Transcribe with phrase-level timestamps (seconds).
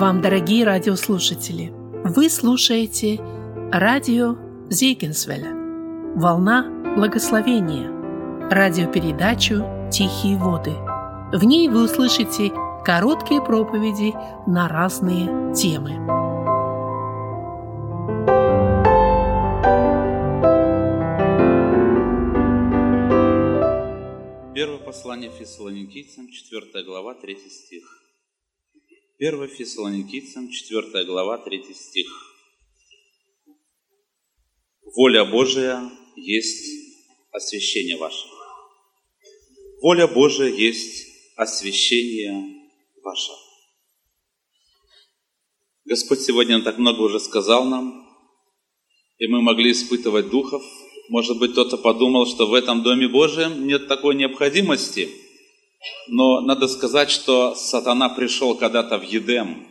[0.00, 1.74] вам, дорогие радиослушатели!
[2.04, 3.20] Вы слушаете
[3.70, 4.34] радио
[4.70, 5.52] Зейгенсвеля
[6.16, 7.90] «Волна благословения»
[8.50, 9.62] радиопередачу
[9.92, 10.72] «Тихие воды».
[11.34, 12.50] В ней вы услышите
[12.82, 14.14] короткие проповеди
[14.46, 15.90] на разные темы.
[24.54, 27.99] Первое послание Фессалоникийцам, 4 глава, 3 стих.
[29.20, 32.06] 1 Фессалоникийцам, 4 глава, 3 стих.
[34.96, 36.66] Воля Божия есть
[37.30, 38.26] освящение ваше.
[39.82, 41.06] Воля Божия есть
[41.36, 42.66] освящение
[43.02, 43.32] ваше.
[45.84, 48.08] Господь сегодня так много уже сказал нам,
[49.18, 50.62] и мы могли испытывать духов.
[51.10, 55.10] Может быть, кто-то подумал, что в этом Доме Божьем нет такой необходимости–
[56.08, 59.66] но надо сказать, что сатана пришел когда-то в Едем,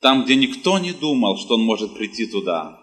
[0.00, 2.78] там, где никто не думал, что он может прийти туда.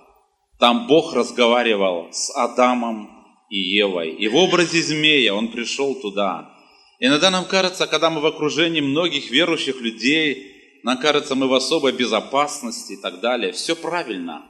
[0.60, 3.10] Там Бог разговаривал с Адамом
[3.50, 4.12] и Евой.
[4.12, 6.52] И в образе змея он пришел туда.
[7.00, 11.92] Иногда нам кажется, когда мы в окружении многих верующих людей, нам кажется, мы в особой
[11.92, 13.52] безопасности и так далее.
[13.52, 14.44] Все правильно.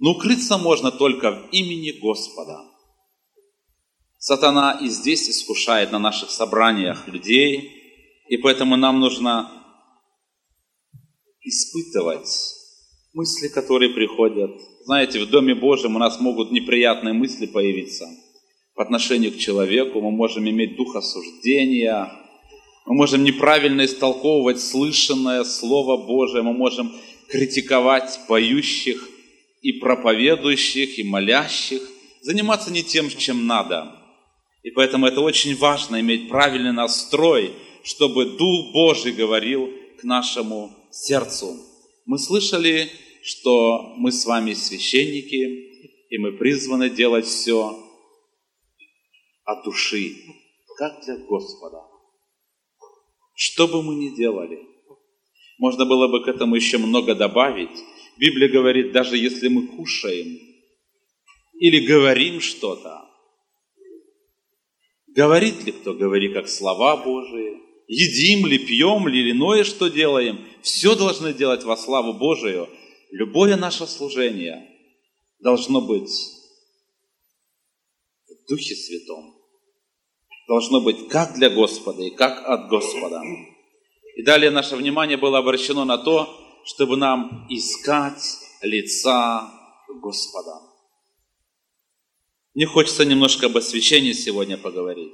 [0.00, 2.60] Но укрыться можно только в имени Господа.
[4.26, 7.70] Сатана и здесь искушает на наших собраниях людей,
[8.26, 9.52] и поэтому нам нужно
[11.42, 12.30] испытывать
[13.12, 14.50] мысли, которые приходят.
[14.86, 18.06] Знаете, в Доме Божьем у нас могут неприятные мысли появиться
[18.74, 22.10] по отношению к человеку, мы можем иметь дух осуждения,
[22.86, 26.90] мы можем неправильно истолковывать слышанное Слово Божие, мы можем
[27.28, 29.06] критиковать поющих
[29.60, 31.82] и проповедующих, и молящих,
[32.22, 34.00] заниматься не тем, чем надо–
[34.64, 37.52] и поэтому это очень важно иметь правильный настрой,
[37.84, 41.54] чтобы Дух Божий говорил к нашему сердцу.
[42.06, 42.90] Мы слышали,
[43.22, 47.78] что мы с вами священники, и мы призваны делать все
[49.44, 50.16] от души,
[50.78, 51.82] как для Господа.
[53.34, 54.60] Что бы мы ни делали,
[55.58, 57.76] можно было бы к этому еще много добавить.
[58.16, 60.38] Библия говорит, даже если мы кушаем
[61.52, 63.03] или говорим что-то,
[65.14, 67.60] Говорит ли кто, говори как слова Божии.
[67.86, 70.44] Едим ли, пьем ли, или иное, что делаем.
[70.62, 72.68] Все должны делать во славу Божию.
[73.10, 74.68] Любое наше служение
[75.38, 76.10] должно быть
[78.26, 79.36] в Духе Святом.
[80.48, 83.22] Должно быть как для Господа и как от Господа.
[84.16, 86.28] И далее наше внимание было обращено на то,
[86.64, 88.22] чтобы нам искать
[88.62, 89.48] лица
[90.02, 90.73] Господа.
[92.54, 95.12] Мне хочется немножко об освящении сегодня поговорить.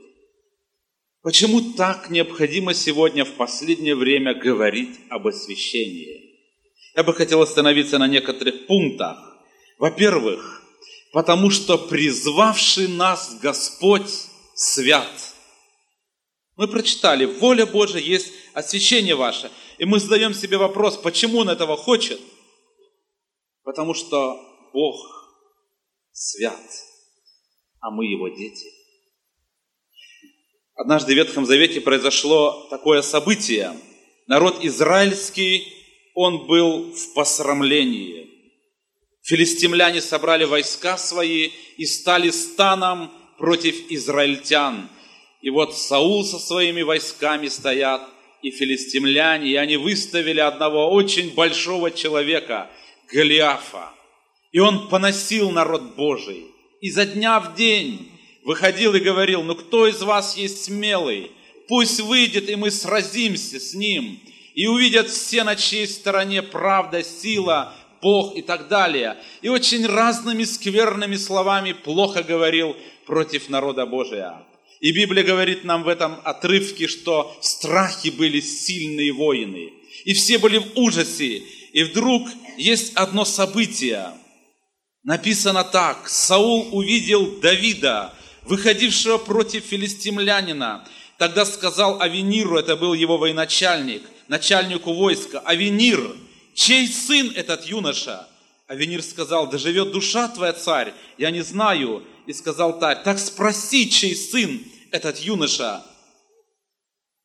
[1.23, 6.39] Почему так необходимо сегодня в последнее время говорить об освящении?
[6.95, 9.19] Я бы хотел остановиться на некоторых пунктах.
[9.79, 10.63] Во-первых,
[11.13, 14.11] потому что призвавший нас Господь
[14.55, 15.11] свят.
[16.57, 19.51] Мы прочитали, воля Божия есть освящение ваше.
[19.79, 22.21] И мы задаем себе вопрос, почему Он этого хочет?
[23.63, 24.39] Потому что
[24.75, 24.97] Бог
[26.13, 26.61] свят
[27.81, 28.67] а мы его дети.
[30.75, 33.77] Однажды в Ветхом Завете произошло такое событие.
[34.27, 35.67] Народ израильский,
[36.15, 38.31] он был в посрамлении.
[39.23, 44.89] Филистимляне собрали войска свои и стали станом против израильтян.
[45.43, 48.03] И вот Саул со своими войсками стоят,
[48.43, 52.71] и филистимляне, и они выставили одного очень большого человека,
[53.13, 53.93] Голиафа.
[54.53, 56.47] И он поносил народ Божий
[56.81, 58.11] изо дня в день
[58.43, 61.31] выходил и говорил, ну кто из вас есть смелый?
[61.69, 64.19] Пусть выйдет, и мы сразимся с ним.
[64.55, 69.17] И увидят все, на чьей стороне правда, сила, Бог и так далее.
[69.43, 74.43] И очень разными скверными словами плохо говорил против народа Божия.
[74.81, 79.73] И Библия говорит нам в этом отрывке, что в страхе были сильные воины.
[80.05, 81.43] И все были в ужасе.
[81.73, 84.13] И вдруг есть одно событие–
[85.03, 86.09] Написано так.
[86.09, 88.15] Саул увидел Давида,
[88.45, 90.87] выходившего против филистимлянина.
[91.19, 96.17] Тогда сказал Авениру, это был его военачальник, начальнику войска, Авенир,
[96.55, 98.27] чей сын этот юноша?
[98.67, 102.05] Авенир сказал, да живет душа твоя, царь, я не знаю.
[102.27, 104.63] И сказал царь, так спроси, чей сын
[104.93, 105.85] этот юноша?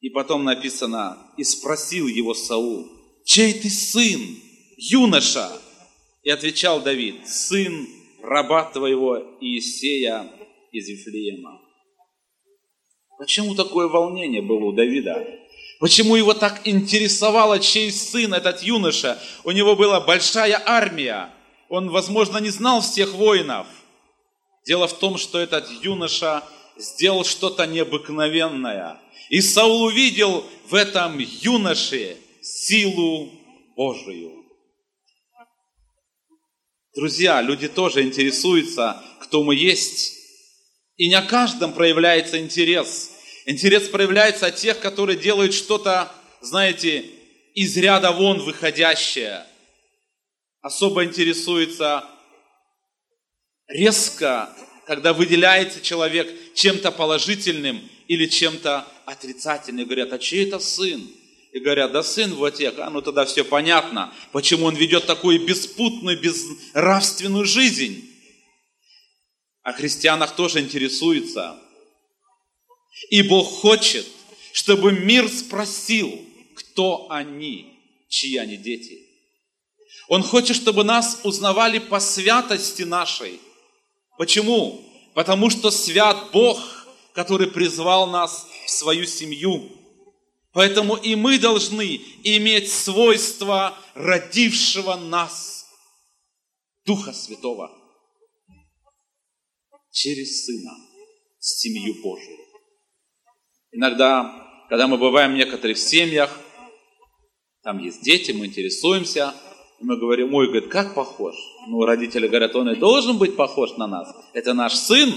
[0.02, 2.90] И потом написано, и спросил его Саул,
[3.26, 4.20] чей ты сын,
[4.78, 5.52] юноша?
[6.26, 7.88] И отвечал Давид, сын
[8.24, 10.28] раба твоего Иисея
[10.72, 11.62] из Вифлеема.
[13.20, 15.24] Почему такое волнение было у Давида?
[15.80, 19.22] Почему его так интересовало, чей сын этот юноша?
[19.44, 21.32] У него была большая армия.
[21.70, 23.68] Он, возможно, не знал всех воинов.
[24.66, 26.44] Дело в том, что этот юноша
[26.76, 29.00] сделал что-то необыкновенное.
[29.30, 33.30] И Саул увидел в этом юноше силу
[33.76, 34.45] Божию.
[36.96, 40.14] Друзья, люди тоже интересуются, кто мы есть.
[40.96, 43.12] И не о каждом проявляется интерес.
[43.46, 46.10] Интерес проявляется от тех, которые делают что-то,
[46.40, 47.06] знаете,
[47.54, 49.46] из ряда вон выходящее.
[50.62, 52.06] Особо интересуется
[53.68, 54.50] резко,
[54.88, 59.86] когда выделяется человек чем-то положительным или чем-то отрицательным.
[59.86, 61.06] Говорят, а чей это сын?
[61.56, 62.78] И говорят, да сын вот тех.
[62.80, 68.12] А ну тогда все понятно, почему он ведет такую беспутную, безнравственную жизнь.
[69.64, 71.58] О христианах тоже интересуется.
[73.10, 74.06] И Бог хочет,
[74.52, 76.12] чтобы мир спросил,
[76.58, 77.80] кто они,
[78.10, 79.00] чьи они дети.
[80.10, 83.40] Он хочет, чтобы нас узнавали по святости нашей.
[84.18, 84.84] Почему?
[85.14, 86.60] Потому что свят Бог,
[87.14, 89.72] который призвал нас в свою семью.
[90.56, 95.66] Поэтому и мы должны иметь свойства родившего нас
[96.86, 97.70] Духа Святого
[99.92, 100.72] через Сына,
[101.40, 102.38] семью Божию.
[103.74, 106.40] Иногда, когда мы бываем в некоторых семьях,
[107.62, 109.36] там есть дети, мы интересуемся,
[109.82, 111.36] и мы говорим, ой, говорит, как похож?
[111.68, 114.16] Ну, родители говорят, он и должен быть похож на нас.
[114.32, 115.12] Это наш сын.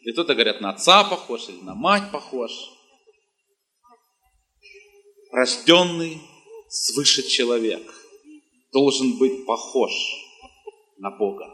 [0.00, 2.50] И кто-то говорят, на отца похож или на мать похож
[5.32, 6.20] рожденный
[6.68, 7.82] свыше человек
[8.72, 9.92] должен быть похож
[10.98, 11.46] на Бога.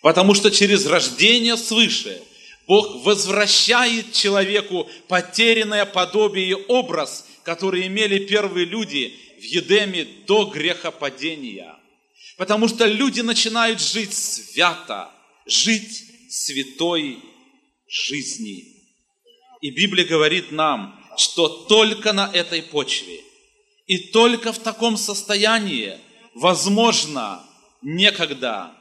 [0.00, 2.22] Потому что через рождение свыше
[2.66, 11.76] Бог возвращает человеку потерянное подобие и образ, который имели первые люди в Едеме до грехопадения.
[12.38, 15.10] Потому что люди начинают жить свято,
[15.44, 17.18] жить святой
[17.88, 18.64] жизни.
[19.60, 23.20] И Библия говорит нам, что только на этой почве
[23.86, 25.98] и только в таком состоянии
[26.34, 27.42] возможно
[27.82, 28.72] некогда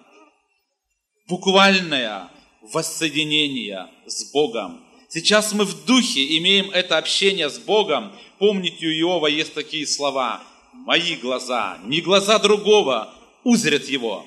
[1.28, 2.30] буквальное
[2.62, 4.84] воссоединение с Богом.
[5.10, 8.14] Сейчас мы в духе имеем это общение с Богом.
[8.40, 10.42] Помните, у Иова есть такие слова.
[10.74, 13.14] «Мои глаза, не глаза другого,
[13.44, 14.26] узрят его».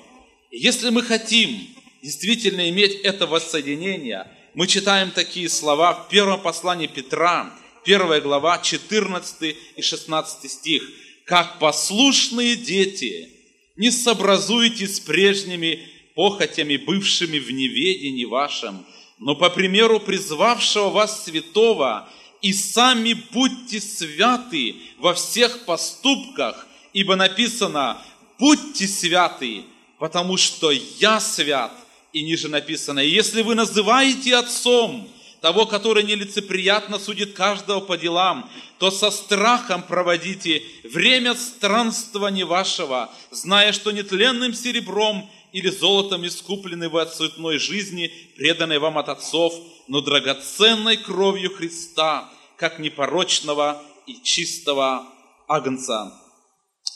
[0.51, 1.67] Если мы хотим
[2.03, 7.51] действительно иметь это воссоединение, мы читаем такие слова в первом послании Петра,
[7.85, 10.83] 1 глава, 14 и 16 стих.
[11.25, 13.29] «Как послушные дети,
[13.75, 18.85] не сообразуйтесь с прежними похотями, бывшими в неведении вашем,
[19.19, 22.09] но по примеру призвавшего вас святого,
[22.41, 28.01] и сами будьте святы во всех поступках, ибо написано,
[28.39, 29.63] будьте святы,
[29.99, 31.71] потому что я свят,
[32.13, 35.07] и ниже написано, если вы называете Отцом
[35.45, 38.49] того, который нелицеприятно судит каждого по делам,
[38.79, 47.01] то со страхом проводите время странствования вашего, зная, что нетленным серебром или золотом искуплены вы
[47.01, 49.53] от суетной жизни, преданной вам от отцов,
[49.87, 55.05] но драгоценной кровью Христа, как непорочного и чистого
[55.47, 56.11] агнца.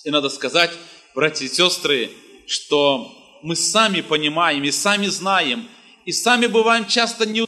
[0.06, 0.72] И надо сказать,
[1.14, 2.10] братья и сестры,
[2.48, 5.70] что мы сами понимаем и сами знаем,
[6.06, 7.48] и сами бываем часто не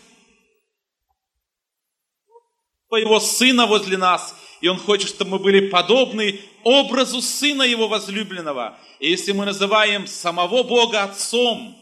[2.97, 8.77] его Сына возле нас, и Он хочет, чтобы мы были подобны образу Сына Его возлюбленного.
[8.99, 11.75] И если мы называем самого Бога Отцом,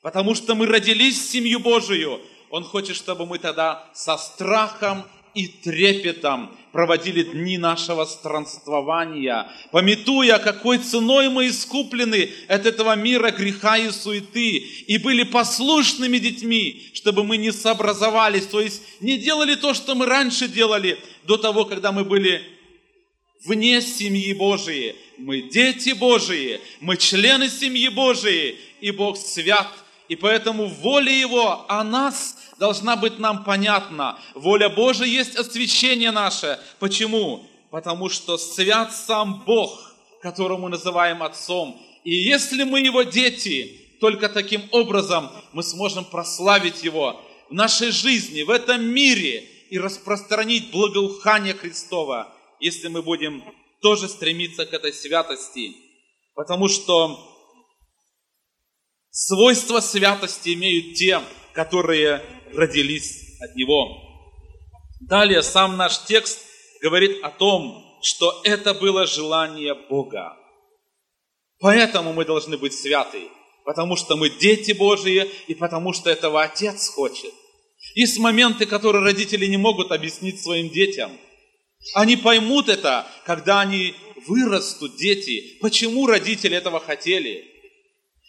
[0.00, 5.04] потому что мы родились в семью Божию, Он хочет, чтобы мы тогда со страхом
[5.34, 13.76] и трепетом проводили дни нашего странствования, пометуя, какой ценой мы искуплены от этого мира греха
[13.76, 19.74] и суеты, и были послушными детьми, чтобы мы не сообразовались, то есть не делали то,
[19.74, 22.42] что мы раньше делали, до того, когда мы были
[23.44, 24.94] вне семьи Божией.
[25.18, 29.68] Мы дети Божии, мы члены семьи Божией, и Бог свят,
[30.08, 34.20] и поэтому воля Его о нас– должна быть нам понятна.
[34.36, 36.60] Воля Божия есть освящение наше.
[36.78, 37.44] Почему?
[37.72, 41.76] Потому что свят сам Бог, которого мы называем Отцом.
[42.04, 48.42] И если мы Его дети, только таким образом мы сможем прославить Его в нашей жизни,
[48.44, 53.42] в этом мире и распространить благоухание Христова, если мы будем
[53.80, 55.74] тоже стремиться к этой святости.
[56.36, 57.18] Потому что
[59.10, 61.20] свойства святости имеют те,
[61.54, 62.22] которые
[62.54, 63.98] родились от Него.
[65.00, 66.40] Далее сам наш текст
[66.80, 70.36] говорит о том, что это было желание Бога.
[71.60, 73.28] Поэтому мы должны быть святы,
[73.64, 77.32] потому что мы дети Божьи и потому что этого Отец хочет.
[77.94, 81.12] Есть моменты, которые родители не могут объяснить своим детям.
[81.94, 83.94] Они поймут это, когда они
[84.26, 87.44] вырастут, дети, почему родители этого хотели.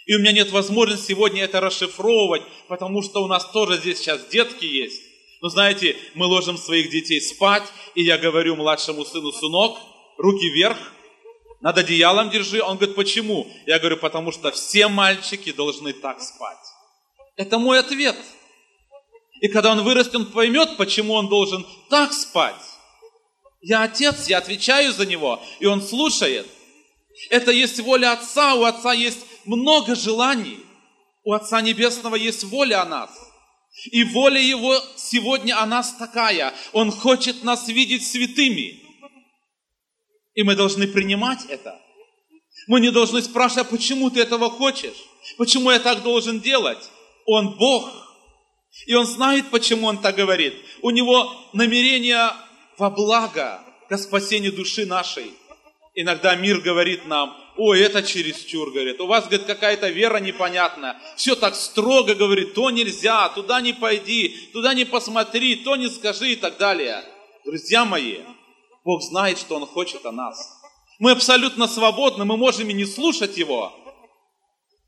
[0.06, 4.26] И у меня нет возможности сегодня это расшифровывать, потому что у нас тоже здесь сейчас
[4.28, 5.02] детки есть.
[5.42, 7.64] Но знаете, мы ложим своих детей спать,
[7.96, 9.78] и я говорю младшему сыну, сынок,
[10.18, 10.78] руки вверх,
[11.62, 12.62] над одеялом держи.
[12.62, 13.48] Он говорит, почему?
[13.66, 16.58] Я говорю, потому что все мальчики должны так спать.
[17.36, 18.18] Это мой ответ.
[19.42, 22.62] И когда он вырастет, он поймет, почему он должен так спать.
[23.62, 26.48] Я отец, я отвечаю за него, и он слушает.
[27.30, 30.60] Это есть воля Отца, у Отца есть много желаний.
[31.24, 33.10] У Отца Небесного есть воля о нас.
[33.92, 36.54] И воля Его сегодня о нас такая.
[36.74, 38.82] Он хочет нас видеть святыми.
[40.36, 41.80] И мы должны принимать это.
[42.68, 44.96] Мы не должны спрашивать, почему ты этого хочешь?
[45.38, 46.90] Почему я так должен делать?
[47.26, 47.90] Он Бог.
[48.88, 50.54] И Он знает, почему Он так говорит.
[50.82, 52.32] У Него намерение
[52.78, 55.34] во благо, к спасению души нашей.
[55.94, 61.36] Иногда мир говорит нам, ой, это чересчур, говорит, у вас, говорит, какая-то вера непонятная, все
[61.36, 66.36] так строго, говорит, то нельзя, туда не пойди, туда не посмотри, то не скажи и
[66.36, 67.04] так далее.
[67.46, 68.20] Друзья мои,
[68.84, 70.62] Бог знает, что Он хочет о нас.
[71.00, 73.74] Мы абсолютно свободны, мы можем и не слушать Его.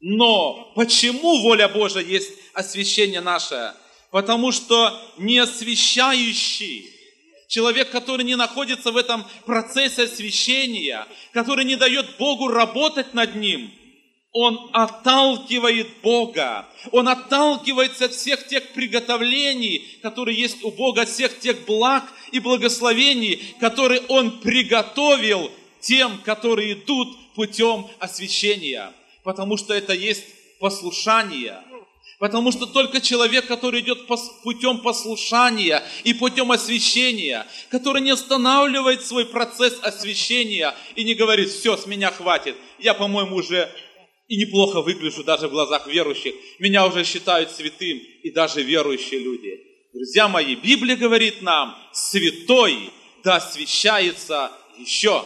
[0.02, 3.74] Но почему воля Божия есть освящение наше?
[4.12, 6.95] Потому что не освящающий
[7.48, 13.72] Человек, который не находится в этом процессе освящения, который не дает Богу работать над ним,
[14.32, 16.68] он отталкивает Бога.
[16.92, 22.40] Он отталкивается от всех тех приготовлений, которые есть у Бога, от всех тех благ и
[22.40, 25.50] благословений, которые Он приготовил
[25.80, 28.92] тем, которые идут путем освящения.
[29.24, 30.26] Потому что это есть
[30.60, 31.62] послушание–
[32.20, 34.08] Потому что только человек, который идет
[34.44, 41.76] путем послушания и путем освящения, который не останавливает свой процесс освящения и не говорит, все,
[41.76, 43.70] с меня хватит, я, по-моему, уже
[44.28, 49.60] и неплохо выгляжу даже в глазах верующих, меня уже считают святым и даже верующие люди.
[49.94, 52.92] Друзья мои, Библия говорит нам, святой
[53.24, 55.26] да освящается еще.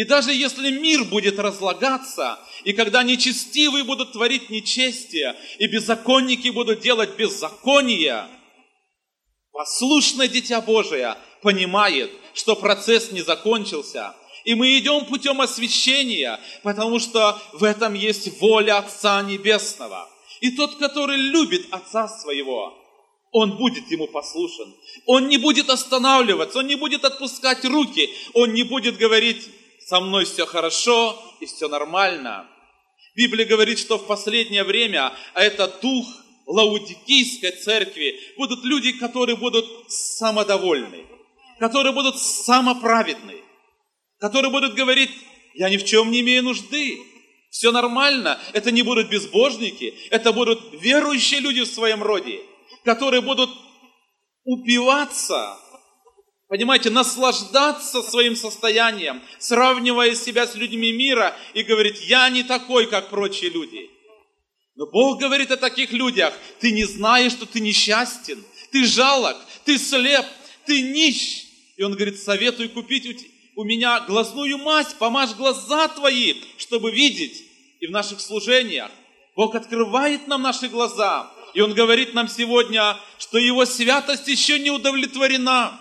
[0.00, 6.80] И даже если мир будет разлагаться, и когда нечестивые будут творить нечестие, и беззаконники будут
[6.80, 8.26] делать беззаконие,
[9.52, 14.14] послушное Дитя Божие понимает, что процесс не закончился.
[14.44, 20.08] И мы идем путем освящения, потому что в этом есть воля Отца Небесного.
[20.40, 22.74] И тот, который любит Отца Своего,
[23.32, 24.74] он будет ему послушен.
[25.04, 29.46] Он не будет останавливаться, он не будет отпускать руки, он не будет говорить,
[29.90, 32.48] со мной все хорошо и все нормально.
[33.16, 36.06] Библия говорит, что в последнее время, а это дух
[36.46, 41.06] Лаудикийской церкви, будут люди, которые будут самодовольны,
[41.58, 43.34] которые будут самоправедны,
[44.20, 45.10] которые будут говорить,
[45.54, 47.00] я ни в чем не имею нужды,
[47.50, 48.38] все нормально.
[48.52, 52.40] Это не будут безбожники, это будут верующие люди в своем роде,
[52.84, 53.50] которые будут
[54.44, 55.58] упиваться
[56.50, 63.08] Понимаете, наслаждаться своим состоянием, сравнивая себя с людьми мира и говорить, я не такой, как
[63.08, 63.88] прочие люди.
[64.74, 69.78] Но Бог говорит о таких людях, ты не знаешь, что ты несчастен, ты жалок, ты
[69.78, 70.26] слеп,
[70.66, 71.44] ты нищ.
[71.76, 77.44] И Он говорит, советую купить у меня глазную мазь, помажь глаза твои, чтобы видеть.
[77.78, 78.90] И в наших служениях
[79.36, 81.30] Бог открывает нам наши глаза.
[81.54, 85.79] И Он говорит нам сегодня, что Его святость еще не удовлетворена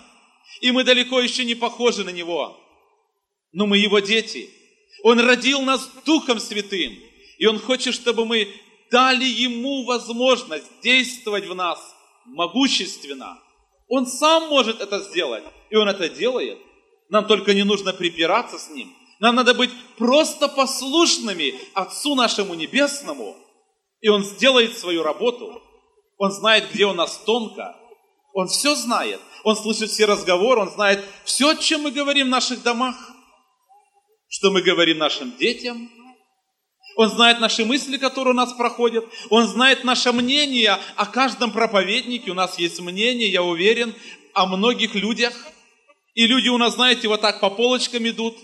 [0.62, 2.58] и мы далеко еще не похожи на Него.
[3.52, 4.50] Но мы Его дети.
[5.04, 6.98] Он родил нас Духом Святым,
[7.38, 8.48] и Он хочет, чтобы мы
[8.92, 11.80] дали Ему возможность действовать в нас
[12.26, 13.40] могущественно.
[13.88, 16.60] Он сам может это сделать, и Он это делает.
[17.10, 18.94] Нам только не нужно припираться с Ним.
[19.20, 23.36] Нам надо быть просто послушными Отцу нашему Небесному,
[24.02, 25.62] и Он сделает свою работу.
[26.18, 27.76] Он знает, где у нас тонко.
[28.34, 29.20] Он все знает.
[29.44, 32.96] Он слышит все разговоры, Он знает все, о чем мы говорим в наших домах,
[34.28, 35.90] что мы говорим нашим детям.
[36.96, 39.06] Он знает наши мысли, которые у нас проходят.
[39.30, 42.32] Он знает наше мнение о каждом проповеднике.
[42.32, 43.96] У нас есть мнение, я уверен,
[44.34, 45.34] о многих людях.
[46.14, 48.38] И люди у нас, знаете, вот так по полочкам идут.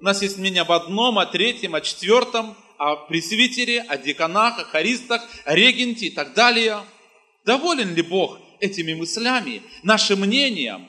[0.00, 4.64] У нас есть мнение об одном, о третьем, о четвертом, о пресвитере, о деканах, о
[4.64, 6.84] харистах, о регенте и так далее.
[7.44, 10.88] Доволен ли Бог этими мыслями, нашим мнением.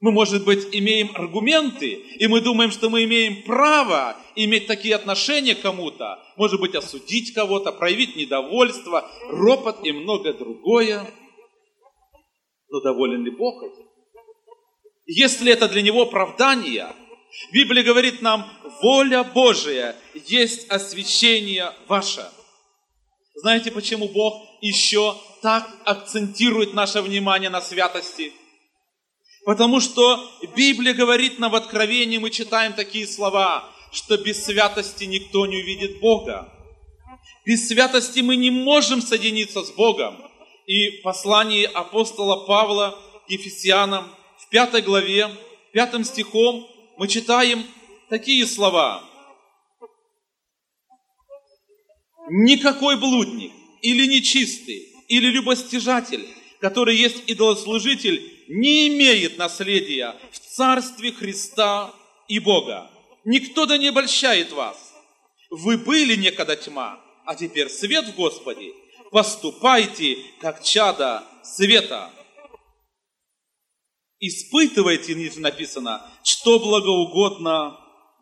[0.00, 5.56] Мы, может быть, имеем аргументы, и мы думаем, что мы имеем право иметь такие отношения
[5.56, 11.04] к кому-то, может быть, осудить кого-то, проявить недовольство, ропот и многое другое.
[12.70, 13.88] Но доволен ли Бог этим?
[15.06, 16.94] Если это для него оправдание,
[17.52, 18.46] Библия говорит нам,
[18.82, 22.30] воля Божия есть освящение ваше.
[23.40, 28.32] Знаете, почему Бог еще так акцентирует наше внимание на святости?
[29.44, 35.46] Потому что Библия говорит нам в Откровении, мы читаем такие слова, что без святости никто
[35.46, 36.52] не увидит Бога.
[37.46, 40.20] Без святости мы не можем соединиться с Богом.
[40.66, 45.30] И в послании апостола Павла к Ефесянам в пятой главе,
[45.72, 46.66] пятым стихом
[46.96, 47.64] мы читаем
[48.10, 49.04] такие слова.
[52.30, 56.26] Никакой блудник или нечистый, или любостяжатель,
[56.60, 61.94] который есть идолослужитель, не имеет наследия в Царстве Христа
[62.28, 62.90] и Бога.
[63.24, 64.94] Никто да не обольщает вас.
[65.50, 68.72] Вы были некогда тьма, а теперь свет в Господе.
[69.10, 72.10] Поступайте, как чада света.
[74.20, 77.78] Испытывайте, ниже написано, что благоугодно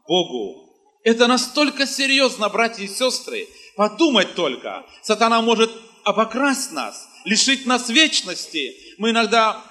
[0.07, 0.67] Богу.
[1.03, 3.49] Это настолько серьезно, братья и сестры.
[3.77, 4.85] Подумать только.
[5.03, 5.71] Сатана может
[6.03, 8.75] обокрасть нас, лишить нас вечности.
[8.99, 9.63] Мы иногда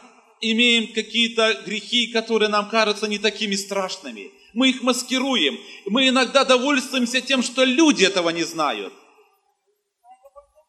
[0.42, 4.32] имеем какие-то грехи, которые нам кажутся не такими страшными.
[4.54, 5.60] Мы их маскируем.
[5.86, 8.94] Мы иногда довольствуемся тем, что люди этого не знают.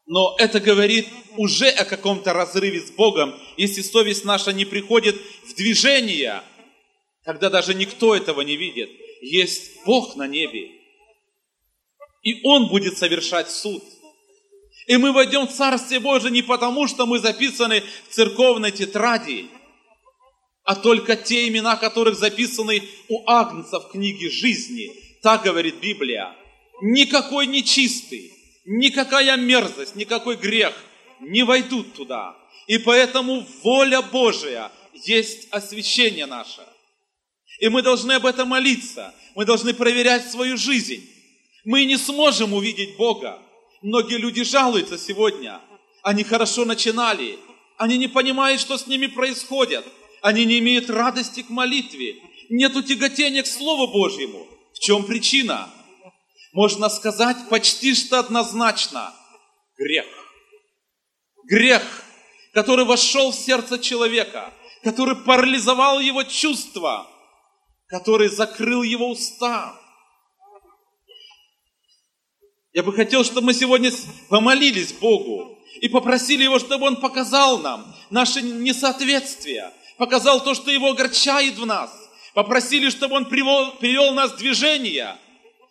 [0.07, 5.15] Но это говорит уже о каком-то разрыве с Богом, если совесть наша не приходит
[5.45, 6.41] в движение,
[7.23, 8.89] когда даже никто этого не видит.
[9.21, 10.76] Есть Бог на небе,
[12.31, 13.83] и Он будет совершать суд–
[14.87, 19.49] и мы войдем в Царствие Божие не потому, что мы записаны в церковной тетради,
[20.63, 24.89] а только те имена, которых записаны у Агнца в книге жизни.
[25.21, 26.33] Так говорит Библия.
[26.81, 28.31] Никакой нечистый,
[28.65, 30.73] никакая мерзость, никакой грех
[31.19, 32.37] не войдут туда.
[32.67, 36.61] И поэтому воля Божия есть освящение наше.
[37.59, 39.13] И мы должны об этом молиться.
[39.35, 41.09] Мы должны проверять свою жизнь.
[41.67, 43.39] Мы не сможем увидеть Бога,
[43.81, 45.61] Многие люди жалуются сегодня.
[46.01, 47.37] Они хорошо начинали.
[47.77, 49.85] Они не понимают, что с ними происходит.
[50.21, 52.15] Они не имеют радости к молитве.
[52.49, 54.47] Нет тяготения к Слову Божьему.
[54.73, 55.69] В чем причина?
[56.53, 59.13] Можно сказать почти что однозначно.
[59.77, 60.07] Грех.
[61.43, 61.83] Грех,
[62.53, 64.51] который вошел в сердце человека,
[64.83, 67.07] который парализовал его чувства,
[67.87, 69.79] который закрыл его уста,
[72.77, 73.91] я бы хотел, чтобы мы сегодня
[74.29, 80.91] помолились Богу и попросили Его, чтобы Он показал нам наше несоответствие, показал то, что Его
[80.91, 81.91] огорчает в нас.
[82.35, 85.17] Попросили, чтобы Он привел, привел нас в движение.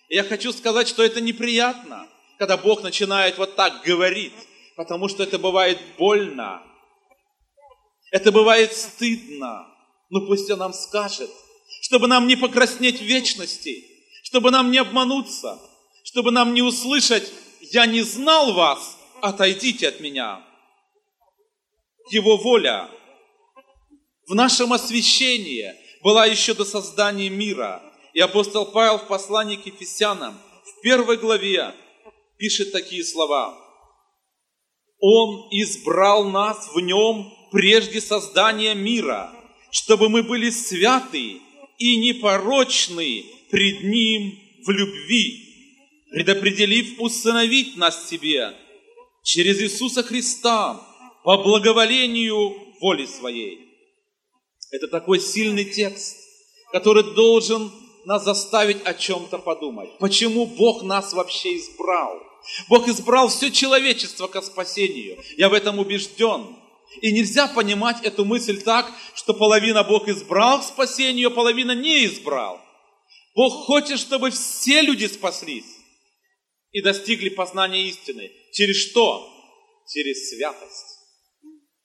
[0.09, 2.09] И я хочу сказать, что это неприятно,
[2.41, 4.35] когда Бог начинает вот так говорить,
[4.77, 6.61] потому что это бывает больно.
[8.11, 9.69] Это бывает стыдно.
[10.11, 11.31] Ну пусть Он нам скажет,
[11.83, 13.85] чтобы нам не покраснеть в вечности,
[14.25, 15.61] чтобы нам не обмануться,
[16.17, 20.43] чтобы нам не услышать «Я не знал вас, отойдите от меня».
[22.11, 22.89] Его воля
[24.27, 27.83] в нашем освящении была еще до создания мира.
[28.15, 31.75] И апостол Павел в послании к Ефесянам в первой главе
[32.39, 33.55] пишет такие слова.
[34.99, 39.35] Он избрал нас в нем прежде создания мира,
[39.71, 41.43] чтобы мы были святы
[41.77, 45.46] и непорочны пред Ним в любви
[46.11, 48.55] предопределив усыновить нас себе
[49.23, 50.81] через Иисуса Христа
[51.25, 53.59] по благоволению воли своей.
[54.71, 56.17] Это такой сильный текст,
[56.73, 57.73] который должен
[58.05, 59.99] нас заставить о чем-то подумать.
[59.99, 62.21] Почему Бог нас вообще избрал?
[62.69, 65.19] Бог избрал все человечество к спасению.
[65.37, 66.57] Я в этом убежден.
[67.03, 72.07] И нельзя понимать эту мысль так, что половина Бог избрал к спасению, а половина не
[72.07, 72.61] избрал.
[73.35, 75.76] Бог хочет, чтобы все люди спаслись
[76.77, 78.31] и достигли познания истины.
[78.53, 79.27] Через что?
[79.89, 80.99] Через святость.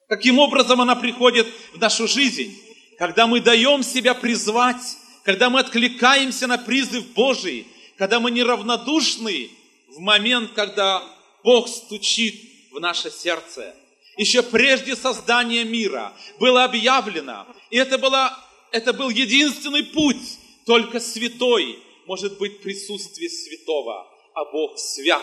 [0.09, 2.61] Каким образом она приходит в нашу жизнь?
[2.97, 9.51] Когда мы даем себя призвать, когда мы откликаемся на призыв Божий, когда мы неравнодушны
[9.95, 11.01] в момент, когда
[11.41, 12.35] Бог стучит
[12.73, 13.73] в наше сердце.
[14.17, 18.37] Еще прежде создания мира было объявлено, и это, было,
[18.73, 25.21] это был единственный путь, только святой может быть присутствие святого а Бог свят.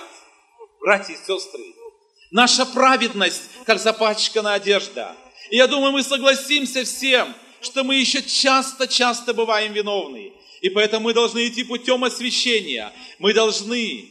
[0.81, 1.63] Братья и сестры,
[2.31, 5.17] наша праведность, как запачканная одежда.
[5.51, 10.33] И я думаю, мы согласимся всем, что мы еще часто-часто бываем виновны.
[10.61, 12.93] И поэтому мы должны идти путем освящения.
[13.19, 14.09] Мы должны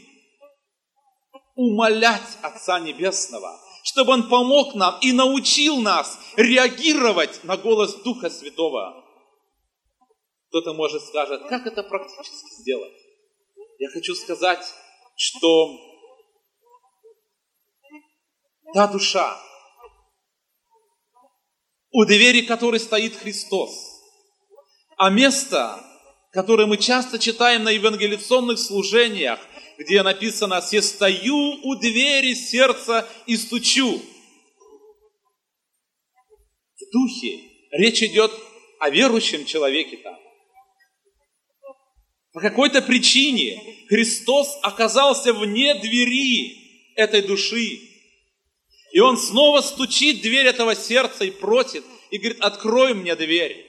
[1.55, 9.03] умолять Отца Небесного, чтобы Он помог нам и научил нас реагировать на голос Духа Святого.
[10.49, 12.93] Кто-то может скажет, как это практически сделать?
[13.79, 14.65] Я хочу сказать,
[15.17, 15.80] что
[18.73, 19.41] та душа,
[21.91, 23.71] у двери которой стоит Христос,
[24.95, 25.84] а место,
[26.32, 29.39] которое мы часто читаем на евангелиционных служениях,
[29.80, 33.99] где написано «Се стою у двери сердца и стучу».
[36.75, 38.32] В духе речь идет
[38.80, 40.26] о верующем человеке там.
[42.33, 47.79] По какой-то причине Христос оказался вне двери этой души.
[48.91, 53.65] И он снова стучит в дверь этого сердца и просит, и говорит, открой мне дверь.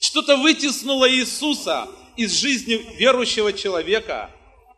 [0.00, 4.30] Что-то вытеснуло Иисуса из жизни верующего человека.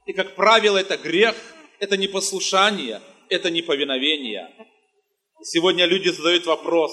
[0.07, 1.37] И, как правило, это грех,
[1.79, 4.49] это непослушание, это неповиновение.
[5.43, 6.93] Сегодня люди задают вопрос,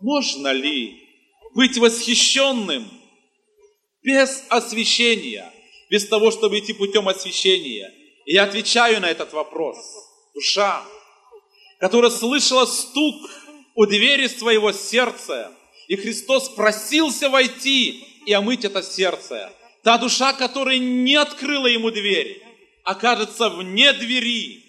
[0.00, 1.02] можно ли
[1.54, 2.88] быть восхищенным
[4.06, 5.52] без освящения?
[5.88, 7.92] без того, чтобы идти путем освящения.
[8.24, 9.76] И я отвечаю на этот вопрос.
[10.34, 10.82] Душа,
[11.78, 13.14] которая слышала стук
[13.74, 15.52] у двери своего сердца,
[15.88, 19.52] и Христос просился войти и омыть это сердце.
[19.84, 22.42] Та душа, которая не открыла ему дверь,
[22.82, 24.64] окажется вне двери,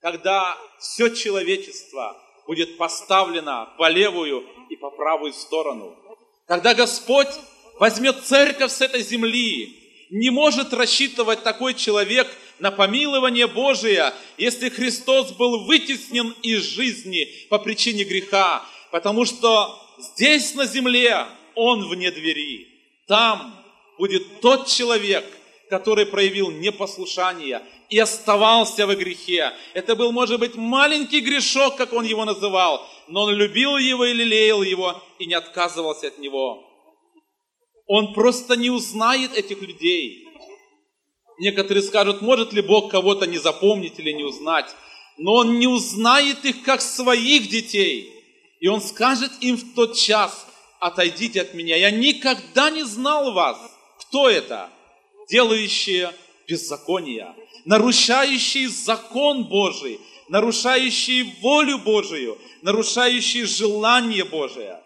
[0.00, 5.94] когда все человечество будет поставлено по левую и по правую сторону.
[6.46, 7.28] Когда Господь
[7.78, 9.76] возьмет церковь с этой земли
[10.10, 17.58] не может рассчитывать такой человек на помилование Божие, если Христос был вытеснен из жизни по
[17.58, 22.68] причине греха, потому что здесь на земле Он вне двери.
[23.06, 23.54] Там
[23.98, 25.24] будет тот человек,
[25.68, 29.52] который проявил непослушание и оставался в грехе.
[29.74, 34.12] Это был, может быть, маленький грешок, как он его называл, но он любил его и
[34.12, 36.65] лелеял его и не отказывался от него.
[37.86, 40.26] Он просто не узнает этих людей.
[41.38, 44.74] Некоторые скажут, может ли Бог кого-то не запомнить или не узнать.
[45.18, 48.12] Но Он не узнает их как своих детей.
[48.60, 50.46] И Он скажет им в тот час,
[50.80, 51.76] отойдите от меня.
[51.76, 53.58] Я никогда не знал вас.
[54.00, 54.70] Кто это?
[55.28, 56.12] Делающие
[56.48, 64.80] беззаконие, нарушающие закон Божий, нарушающие волю Божию, нарушающие желание Божие.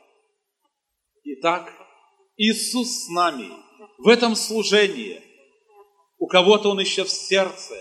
[1.24, 1.72] Итак,
[2.42, 3.50] Иисус с нами
[3.98, 5.20] в этом служении.
[6.18, 7.74] У кого-то он еще в сердце.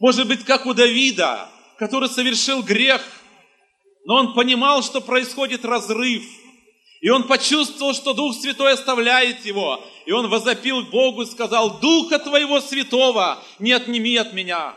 [0.00, 3.02] Может быть, как у Давида, который совершил грех,
[4.06, 6.24] но он понимал, что происходит разрыв.
[7.02, 9.84] И он почувствовал, что Дух Святой оставляет его.
[10.06, 14.74] И он возопил Богу и сказал, Духа Твоего Святого не отними от меня.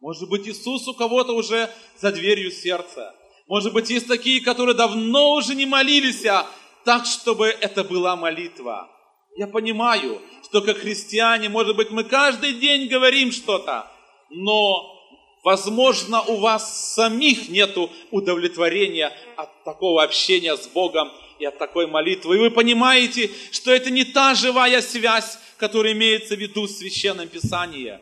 [0.00, 3.14] Может быть, Иисус у кого-то уже за дверью сердца.
[3.46, 6.46] Может быть, есть такие, которые давно уже не молились, а
[6.88, 8.88] так, чтобы это была молитва.
[9.36, 13.86] Я понимаю, что как христиане, может быть, мы каждый день говорим что-то,
[14.30, 14.86] но,
[15.44, 17.76] возможно, у вас самих нет
[18.10, 22.36] удовлетворения от такого общения с Богом и от такой молитвы.
[22.36, 27.28] И вы понимаете, что это не та живая связь, которая имеется в виду в Священном
[27.28, 27.98] Писании.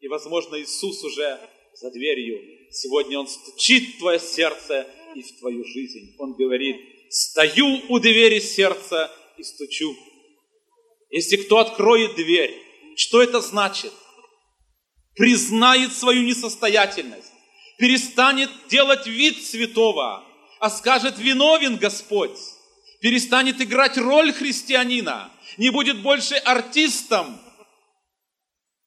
[0.00, 1.38] И, возможно, Иисус уже
[1.74, 2.40] за дверью.
[2.72, 6.16] Сегодня Он стучит в твое сердце и в твою жизнь.
[6.18, 9.96] Он говорит, стою у двери сердца и стучу.
[11.10, 12.60] Если кто откроет дверь,
[12.96, 13.92] что это значит?
[15.14, 17.30] Признает свою несостоятельность,
[17.78, 20.24] перестанет делать вид святого,
[20.58, 22.36] а скажет, виновен Господь,
[23.00, 27.40] перестанет играть роль христианина, не будет больше артистом,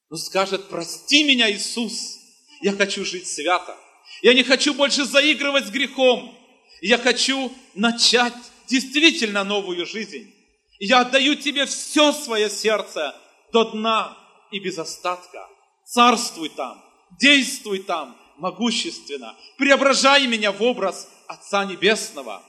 [0.10, 2.18] но скажет, прости меня, Иисус,
[2.62, 3.78] я хочу жить свято,
[4.22, 6.37] я не хочу больше заигрывать с грехом,
[6.82, 8.34] я хочу начать
[8.68, 10.34] действительно новую жизнь.
[10.80, 13.16] Я отдаю тебе все свое сердце
[13.52, 14.18] до дна
[14.52, 15.48] и без остатка.
[15.86, 16.84] Царствуй там,
[17.20, 19.36] действуй там могущественно.
[19.58, 22.44] Преображай меня в образ Отца Небесного.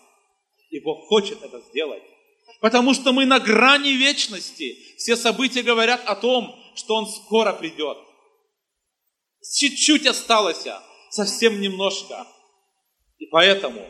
[0.70, 2.02] И Бог хочет это сделать.
[2.60, 4.76] Потому что мы на грани вечности.
[4.98, 7.96] Все события говорят о том, что Он скоро придет.
[9.58, 10.66] Чуть-чуть осталось,
[11.10, 12.26] совсем немножко.
[13.18, 13.88] И поэтому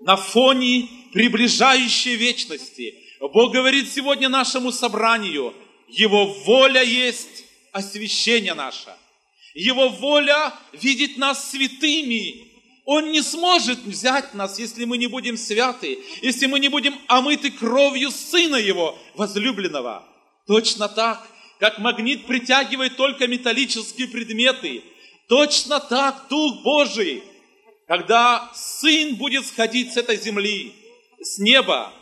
[0.00, 2.94] на фоне приближающей вечности.
[3.20, 5.54] Бог говорит сегодня нашему собранию,
[5.88, 8.94] Его воля есть освящение наше.
[9.54, 12.48] Его воля видеть нас святыми.
[12.86, 17.50] Он не сможет взять нас, если мы не будем святы, если мы не будем омыты
[17.50, 20.04] кровью Сына Его, возлюбленного.
[20.46, 21.26] Точно так,
[21.58, 24.82] как магнит притягивает только металлические предметы,
[25.28, 27.22] точно так Дух Божий,
[27.90, 30.72] когда Сын будет сходить с этой земли,
[31.20, 31.92] с неба,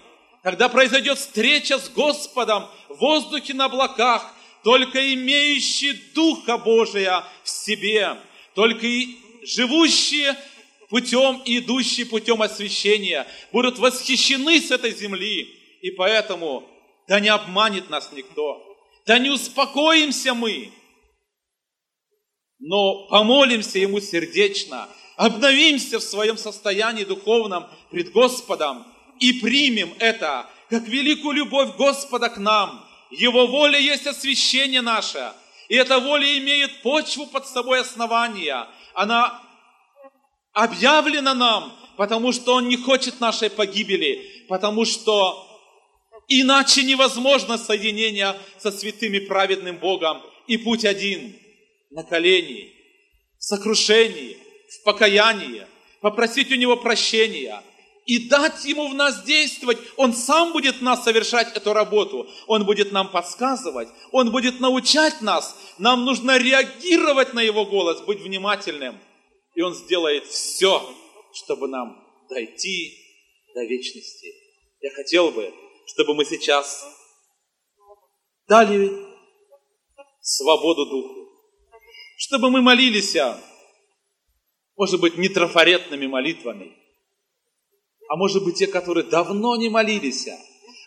[0.42, 8.18] когда произойдет встреча с Господом в воздухе на облаках, только имеющие Духа Божия в себе,
[8.54, 10.36] только и живущие
[10.90, 15.44] путем и идущие путем освящения будут восхищены с этой земли.
[15.80, 16.68] И поэтому
[17.08, 18.62] да не обманет нас никто,
[19.06, 20.70] да не успокоимся мы,
[22.58, 24.86] но помолимся Ему сердечно,
[25.18, 28.86] обновимся в своем состоянии духовном пред Господом
[29.18, 32.84] и примем это как великую любовь Господа к нам.
[33.10, 35.32] Его воля есть освящение наше,
[35.68, 38.68] и эта воля имеет почву под собой основания.
[38.94, 39.42] Она
[40.52, 45.44] объявлена нам, потому что Он не хочет нашей погибели, потому что
[46.28, 50.22] иначе невозможно соединение со святым и праведным Богом.
[50.46, 51.36] И путь один–
[51.90, 52.72] на колени,
[53.38, 54.36] в сокрушении,
[54.70, 55.66] в покаянии,
[56.00, 57.62] попросить у Него прощения–
[58.08, 59.78] и дать Ему в нас действовать.
[59.96, 62.26] Он сам будет нас совершать эту работу.
[62.46, 63.88] Он будет нам подсказывать.
[64.12, 65.54] Он будет научать нас.
[65.76, 68.98] Нам нужно реагировать на Его голос, быть внимательным.
[69.54, 70.82] И Он сделает все,
[71.34, 72.96] чтобы нам дойти
[73.54, 74.32] до вечности.
[74.80, 75.52] Я хотел бы,
[75.88, 76.86] чтобы мы сейчас
[78.48, 78.90] дали
[80.22, 81.28] свободу Духу.
[82.16, 83.14] Чтобы мы молились,
[84.78, 86.72] может быть, не трафаретными молитвами,
[88.08, 90.28] а может быть те, которые давно не молились.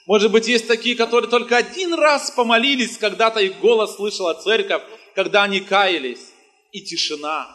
[0.08, 4.82] Может быть, есть такие, которые только один раз помолились, когда-то их голос слышала церковь,
[5.14, 6.32] когда они каялись.
[6.72, 7.54] И тишина.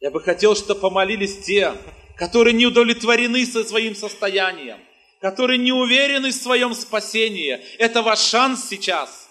[0.00, 1.74] Я бы хотел, чтобы помолились те,
[2.16, 4.78] которые не удовлетворены со своим состоянием,
[5.20, 7.60] которые не уверены в своем спасении.
[7.76, 9.28] Это ваш шанс сейчас.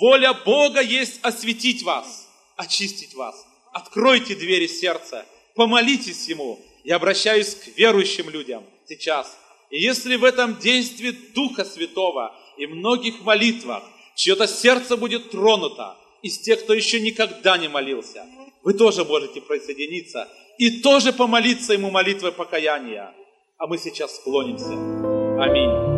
[0.00, 3.44] Воля Бога есть осветить вас, очистить вас.
[3.72, 5.26] Откройте двери сердца,
[5.58, 6.60] помолитесь Ему.
[6.84, 9.36] Я обращаюсь к верующим людям– сейчас.
[9.70, 13.82] И если в этом действии Духа Святого и многих молитвах
[14.14, 18.24] чье-то сердце будет тронуто из тех, кто еще никогда не молился,
[18.62, 23.12] вы тоже можете присоединиться и тоже помолиться Ему молитвой покаяния.
[23.58, 24.72] А мы сейчас склонимся.
[25.42, 25.97] Аминь.